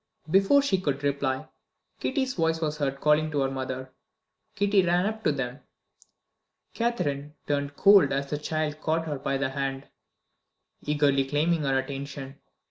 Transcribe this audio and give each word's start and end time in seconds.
Before 0.31 0.63
she 0.63 0.81
could 0.81 1.03
reply, 1.03 1.47
Kitty's 1.99 2.33
voice 2.33 2.59
was 2.59 2.79
heard 2.79 2.99
calling 2.99 3.29
to 3.29 3.41
her 3.41 3.51
mother 3.51 3.93
Kitty 4.55 4.81
ran 4.83 5.05
up 5.05 5.23
to 5.23 5.31
them. 5.31 5.59
Catherine 6.73 7.35
turned 7.45 7.75
cold 7.75 8.11
as 8.11 8.31
the 8.31 8.39
child 8.39 8.81
caught 8.81 9.05
her 9.05 9.19
by 9.19 9.37
the 9.37 9.49
hand, 9.49 9.89
eagerly 10.83 11.23
claiming 11.29 11.61
her 11.61 11.77
attention. 11.77 12.39